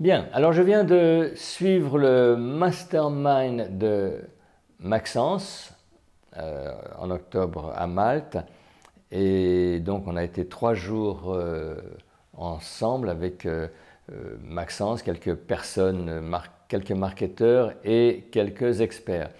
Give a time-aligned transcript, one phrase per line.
[0.00, 4.20] Bien, alors je viens de suivre le mastermind de
[4.78, 5.74] Maxence
[6.36, 8.38] euh, en octobre à Malte.
[9.10, 11.74] Et donc on a été trois jours euh,
[12.36, 13.66] ensemble avec euh,
[14.44, 16.32] Maxence, quelques personnes,
[16.68, 19.30] quelques marketeurs et quelques experts.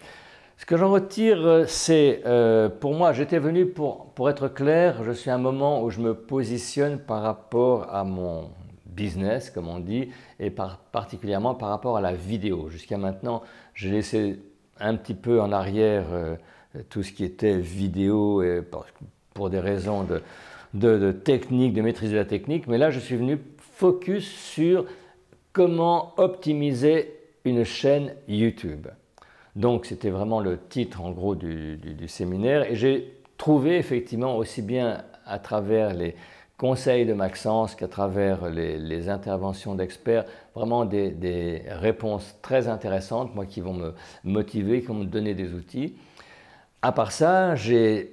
[0.56, 2.24] Ce que j'en retire, c'est,
[2.80, 6.00] pour moi, j'étais venu pour, pour être clair, je suis à un moment où je
[6.00, 8.50] me positionne par rapport à mon
[8.98, 10.08] business, comme on dit,
[10.40, 12.68] et particulièrement par rapport à la vidéo.
[12.68, 13.42] Jusqu'à maintenant,
[13.74, 14.40] j'ai laissé
[14.80, 16.34] un petit peu en arrière euh,
[16.90, 18.42] tout ce qui était vidéo
[19.34, 20.04] pour des raisons
[20.74, 24.84] de, technique, de maîtrise de la technique, mais là, je suis venu focus sur
[25.52, 28.88] comment optimiser une chaîne YouTube.
[29.54, 35.04] Donc, c'était vraiment le titre, en gros, du séminaire, et j'ai trouvé effectivement aussi bien
[35.24, 36.14] à travers les,
[36.58, 43.60] conseils de Maxence qu'à travers les, interventions d'experts, vraiment des, réponses très intéressantes, moi qui
[43.60, 43.94] vont me
[44.24, 45.94] motiver, qui vont me donner des outils.
[46.82, 48.12] À part ça, j'ai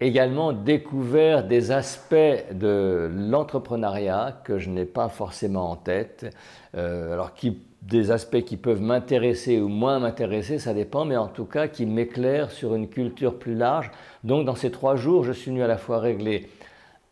[0.00, 2.14] également découvert des aspects
[2.52, 6.34] de l'entrepreneuriat que je n'ai pas forcément en tête,
[6.76, 11.28] euh, alors qui, des aspects qui peuvent m'intéresser ou moins m'intéresser, ça dépend, mais en
[11.28, 13.90] tout cas qui m'éclairent sur une culture plus large.
[14.24, 16.48] Donc dans ces trois jours, je suis venu à la fois régler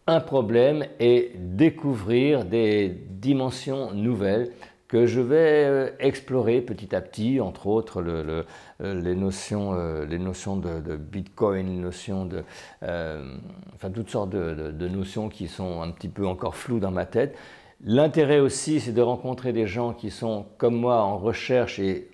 [0.07, 4.53] un problème et découvrir des dimensions nouvelles
[4.89, 8.45] que je vais euh, explorer petit à petit, entre autres euh,
[8.81, 12.45] les notions, euh, les notions de, Bitcoin, les notions de,
[12.83, 17.37] enfin toutes sortes de, notions qui sont un petit peu encore floues dans ma tête.
[17.85, 22.09] L'intérêt aussi, c'est de rencontrer des gens qui sont comme moi en recherche et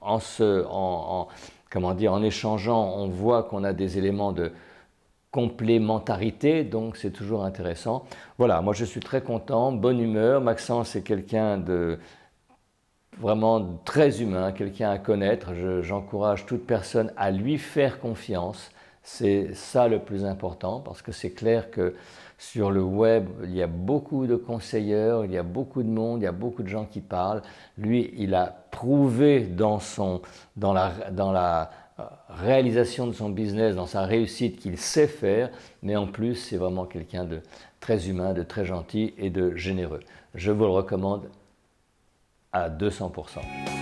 [0.00, 1.28] en, se, en
[1.70, 4.52] comment dire, en échangeant, on voit qu'on a des éléments de,
[5.38, 8.04] complémentarité, donc c'est toujours intéressant.
[8.38, 10.40] Voilà, moi je suis très content, bonne humeur.
[10.40, 12.00] Maxence est quelqu'un de
[13.20, 15.52] vraiment très humain, quelqu'un à connaître.
[15.82, 18.72] J'encourage toute personne à lui faire confiance.
[19.04, 21.94] C'est ça le plus important parce que c'est clair que
[22.36, 26.20] sur le web, il y a beaucoup de conseilleurs, il y a beaucoup de monde,
[26.20, 27.42] il y a beaucoup de gens qui parlent.
[27.76, 30.20] Lui, il a prouvé dans, son,
[30.56, 31.70] dans, la, dans la
[32.28, 35.50] réalisation de son business, dans sa réussite qu'il sait faire,
[35.82, 37.40] mais en plus c'est vraiment quelqu'un de
[37.80, 40.00] très humain, de très gentil et de généreux.
[40.34, 41.28] Je vous le recommande
[42.52, 43.77] à 200%.